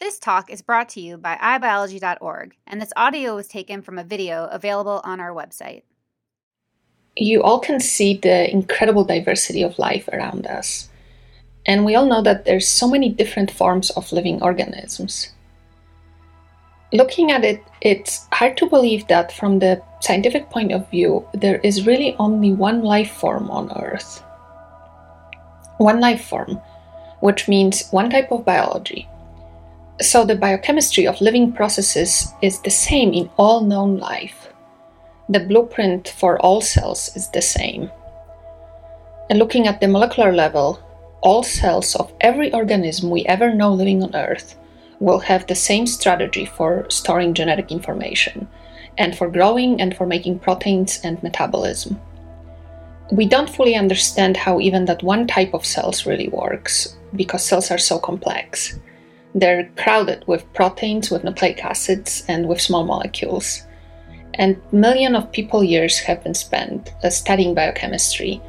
[0.00, 4.04] This talk is brought to you by iBiology.org, and this audio was taken from a
[4.04, 5.82] video available on our website.
[7.16, 10.88] You all can see the incredible diversity of life around us.
[11.64, 15.30] And we all know that there's so many different forms of living organisms.
[16.92, 21.58] Looking at it, it's hard to believe that from the scientific point of view, there
[21.58, 24.22] is really only one life form on Earth.
[25.78, 26.60] One life form,
[27.20, 29.08] which means one type of biology.
[30.00, 34.48] So the biochemistry of living processes is the same in all known life.
[35.28, 37.90] The blueprint for all cells is the same.
[39.30, 40.80] And looking at the molecular level,
[41.22, 44.56] all cells of every organism we ever know living on Earth
[44.98, 48.48] will have the same strategy for storing genetic information,
[48.98, 52.00] and for growing and for making proteins and metabolism.
[53.12, 57.70] We don't fully understand how even that one type of cells really works, because cells
[57.70, 58.78] are so complex.
[59.34, 63.66] They're crowded with proteins, with nucleic acids, and with small molecules.
[64.34, 68.40] And millions of people years have been spent uh, studying biochemistry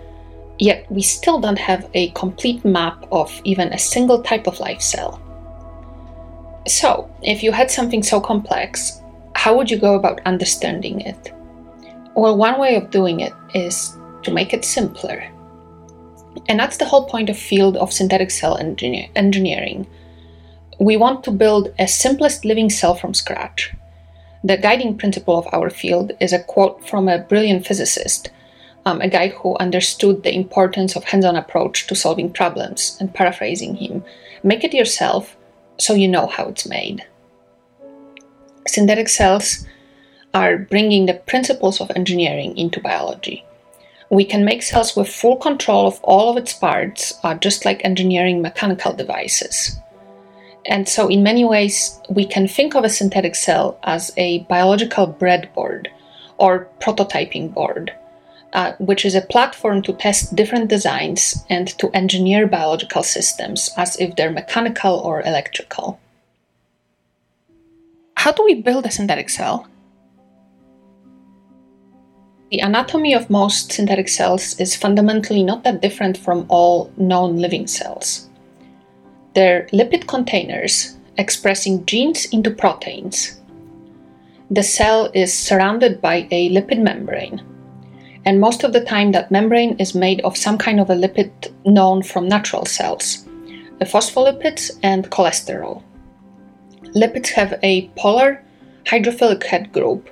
[0.58, 4.82] Yet we still don't have a complete map of even a single type of life
[4.82, 5.22] cell.
[6.68, 9.02] So, if you had something so complex,
[9.36, 11.34] how would you go about understanding it?
[12.16, 15.24] Well, one way of doing it is to make it simpler.
[16.48, 19.86] And that's the whole point of field of synthetic cell engineer- engineering.
[20.80, 23.74] We want to build a simplest living cell from scratch.
[24.44, 28.30] The guiding principle of our field is a quote from a brilliant physicist
[28.86, 33.76] um, a guy who understood the importance of hands-on approach to solving problems and paraphrasing
[33.76, 34.04] him
[34.44, 35.36] make it yourself
[35.78, 37.04] so you know how it's made.
[38.68, 39.66] Synthetic cells
[40.34, 43.44] are bringing the principles of engineering into biology.
[44.10, 47.84] We can make cells with full control of all of its parts uh, just like
[47.84, 49.80] engineering mechanical devices
[50.68, 55.08] and so in many ways we can think of a synthetic cell as a biological
[55.08, 55.88] breadboard
[56.38, 57.92] or prototyping board
[58.56, 63.98] uh, which is a platform to test different designs and to engineer biological systems as
[63.98, 66.00] if they're mechanical or electrical.
[68.16, 69.68] How do we build a synthetic cell?
[72.50, 77.68] The anatomy of most synthetic cells is fundamentally not that different from all known living
[77.68, 78.30] cells.
[79.36, 83.42] They're lipid containers expressing genes into proteins.
[84.50, 87.42] The cell is surrounded by a lipid membrane,
[88.26, 91.52] and most of the time that membrane is made of some kind of a lipid
[91.66, 93.26] known from natural cells
[93.78, 95.84] the phospholipids and cholesterol.
[96.96, 98.42] Lipids have a polar
[98.86, 100.10] hydrophilic head group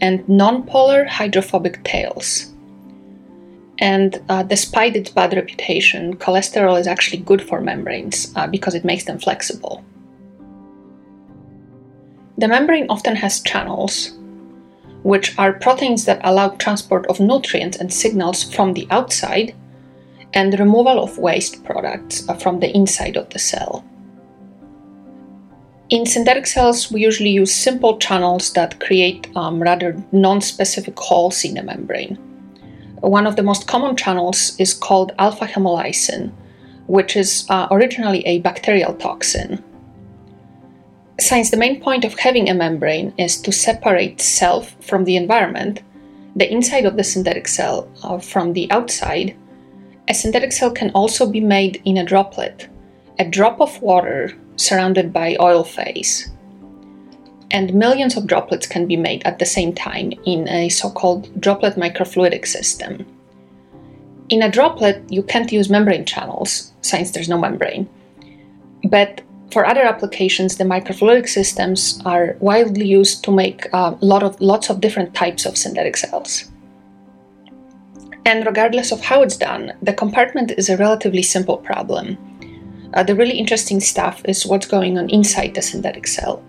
[0.00, 2.49] and non-polar hydrophobic tails.
[3.80, 8.84] And uh, despite its bad reputation, cholesterol is actually good for membranes uh, because it
[8.84, 9.82] makes them flexible.
[12.36, 14.16] The membrane often has channels,
[15.02, 19.54] which are proteins that allow transport of nutrients and signals from the outside
[20.34, 23.84] and removal of waste products uh, from the inside of the cell.
[25.88, 31.44] In synthetic cells, we usually use simple channels that create um, rather non specific holes
[31.44, 32.29] in the membrane.
[33.00, 36.32] One of the most common channels is called alpha hemolysin,
[36.86, 39.62] which is uh, originally a bacterial toxin
[41.20, 45.82] since the main point of having a membrane is to separate self from the environment,
[46.34, 49.36] the inside of the synthetic cell uh, from the outside,
[50.08, 52.68] a synthetic cell can also be made in a droplet,
[53.18, 56.32] a drop of water surrounded by oil phase.
[57.50, 61.28] And millions of droplets can be made at the same time in a so called
[61.40, 63.04] droplet microfluidic system.
[64.28, 67.88] In a droplet, you can't use membrane channels, since there's no membrane.
[68.84, 74.22] But for other applications, the microfluidic systems are widely used to make a uh, lot
[74.22, 76.48] of lots of different types of synthetic cells.
[78.24, 82.16] And regardless of how it's done, the compartment is a relatively simple problem.
[82.94, 86.44] Uh, the really interesting stuff is what's going on inside the synthetic cell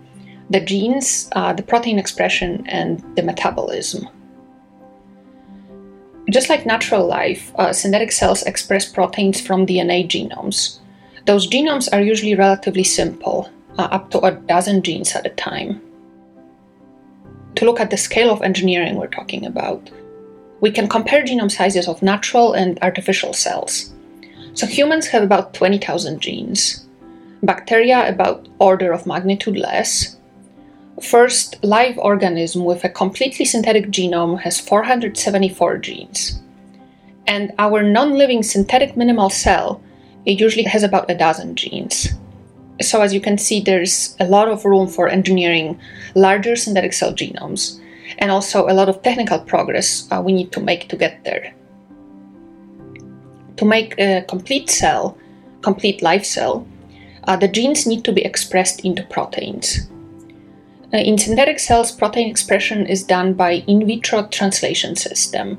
[0.52, 4.06] the genes, uh, the protein expression, and the metabolism.
[6.30, 10.78] Just like natural life, uh, synthetic cells express proteins from DNA genomes,
[11.24, 15.80] those genomes are usually relatively simple, uh, up to a dozen genes at a time.
[17.56, 19.90] To look at the scale of engineering we're talking about,
[20.60, 23.92] we can compare genome sizes of natural and artificial cells.
[24.54, 26.86] So humans have about 20,000 genes,
[27.42, 30.16] bacteria about order of magnitude less.
[31.00, 36.42] First live organism with a completely synthetic genome has 474 genes.
[37.26, 39.82] And our non living synthetic minimal cell
[40.24, 42.08] it usually has about a dozen genes.
[42.80, 45.80] So, as you can see, there's a lot of room for engineering
[46.14, 47.80] larger synthetic cell genomes
[48.18, 51.54] and also a lot of technical progress uh, we need to make to get there.
[53.56, 55.16] To make a complete cell,
[55.60, 56.66] complete live cell,
[57.24, 59.88] uh, the genes need to be expressed into proteins.
[60.92, 65.58] In synthetic cells, protein expression is done by in vitro translation system.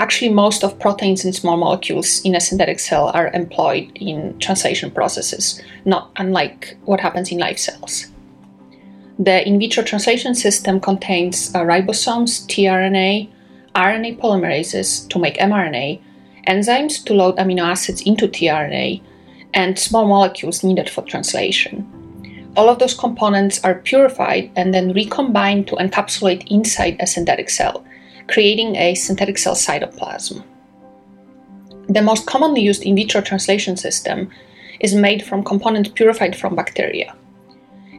[0.00, 4.90] Actually, most of proteins and small molecules in a synthetic cell are employed in translation
[4.90, 8.08] processes, not unlike what happens in live cells.
[9.20, 13.30] The in vitro translation system contains uh, ribosomes, tRNA,
[13.76, 16.00] RNA polymerases to make mRNA,
[16.48, 19.00] enzymes to load amino acids into tRNA,
[19.54, 21.99] and small molecules needed for translation.
[22.56, 27.84] All of those components are purified and then recombined to encapsulate inside a synthetic cell,
[28.28, 30.42] creating a synthetic cell cytoplasm.
[31.88, 34.30] The most commonly used in vitro translation system
[34.80, 37.14] is made from components purified from bacteria.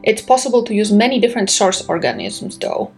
[0.02, 2.92] It's possible to use many different source organisms, though,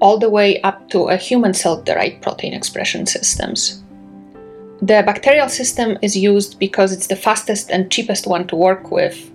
[0.00, 3.82] all the way up to a human cell derived protein expression systems.
[4.80, 9.30] The bacterial system is used because it's the fastest and cheapest one to work with.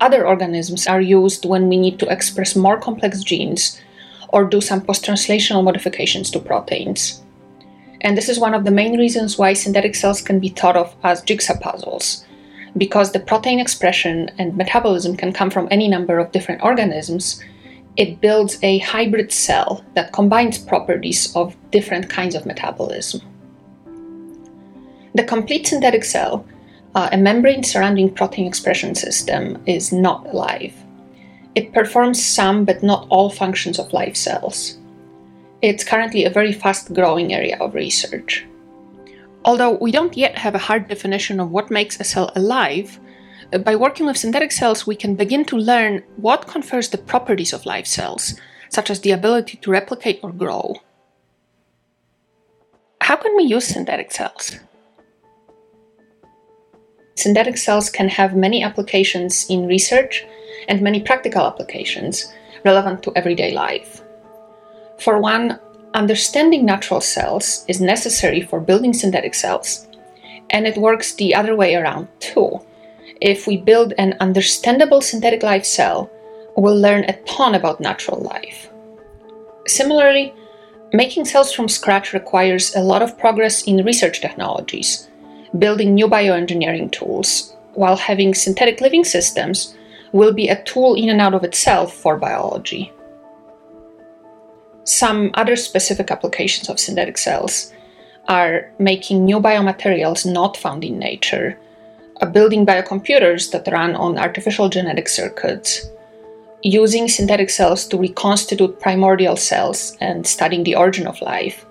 [0.00, 3.80] Other organisms are used when we need to express more complex genes
[4.30, 7.22] or do some post translational modifications to proteins.
[8.00, 10.94] And this is one of the main reasons why synthetic cells can be thought of
[11.02, 12.24] as jigsaw puzzles
[12.76, 17.42] because the protein expression and metabolism can come from any number of different organisms,
[17.96, 23.20] it builds a hybrid cell that combines properties of different kinds of metabolism.
[25.14, 26.46] The complete synthetic cell,
[26.94, 30.74] uh, a membrane surrounding protein expression system, is not alive.
[31.54, 34.78] It performs some but not all functions of live cells.
[35.62, 38.46] It's currently a very fast growing area of research.
[39.44, 42.98] Although we don't yet have a hard definition of what makes a cell alive,
[43.52, 47.52] uh, by working with synthetic cells, we can begin to learn what confers the properties
[47.52, 48.38] of live cells,
[48.68, 50.76] such as the ability to replicate or grow.
[53.00, 54.60] How can we use synthetic cells?
[57.20, 60.26] Synthetic cells can have many applications in research
[60.68, 62.32] and many practical applications
[62.64, 64.02] relevant to everyday life.
[64.98, 65.58] For one,
[65.92, 69.88] Understanding natural cells is necessary for building synthetic cells,
[70.50, 72.60] and it works the other way around too.
[73.20, 76.08] If we build an understandable synthetic life cell,
[76.56, 78.70] we'll learn a ton about natural life.
[79.66, 80.32] Similarly,
[80.92, 85.08] making cells from scratch requires a lot of progress in research technologies,
[85.58, 89.74] building new bioengineering tools, while having synthetic living systems
[90.12, 92.92] will be a tool in and out of itself for biology
[94.90, 97.72] some other specific applications of synthetic cells
[98.28, 101.58] are making new biomaterials not found in nature,
[102.20, 105.86] uh, building biocomputers that run on artificial genetic circuits,
[106.62, 111.64] using synthetic cells to reconstitute primordial cells and studying the origin of life.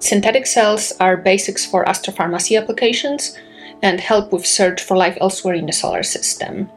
[0.00, 3.36] Synthetic cells are basics for astropharmacy applications
[3.82, 6.70] and help with search for life elsewhere in the solar system.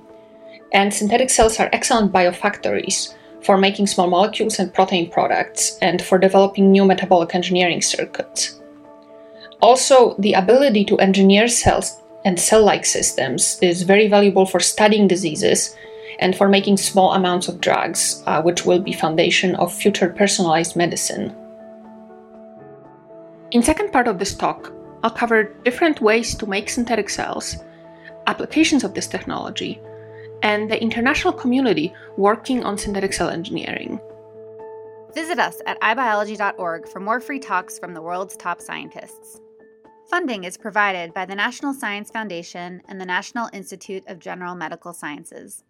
[0.74, 3.14] And synthetic cells are excellent biofactories
[3.44, 8.60] for making small molecules and protein products, and for developing new metabolic engineering circuits.
[9.62, 15.08] Also, the ability to engineer cells and cell like systems is very valuable for studying
[15.08, 15.76] diseases
[16.20, 20.76] and for making small amounts of drugs, uh, which will be foundation of future personalized
[20.76, 21.36] medicine.
[23.52, 24.72] In second part of this talk,
[25.04, 27.58] I'll cover different ways to make synthetic cells,
[28.28, 29.82] applications of this technology,
[30.42, 34.00] and the international community working on synthetic cell engineering.
[35.14, 39.42] Visit us at ibiology.org for more free talks from the world's top scientists.
[40.10, 44.94] Funding is provided by the National Science Foundation and the National Institute of General Medical
[44.94, 45.66] Sciences.